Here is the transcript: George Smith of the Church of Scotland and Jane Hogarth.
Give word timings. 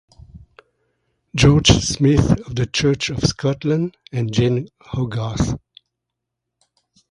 George 1.35 1.67
Smith 1.73 2.31
of 2.47 2.55
the 2.55 2.65
Church 2.65 3.11
of 3.11 3.19
Scotland 3.19 3.97
and 4.11 4.31
Jane 4.33 4.67
Hogarth. 4.81 5.55